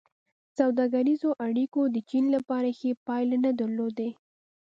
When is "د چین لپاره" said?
1.95-2.69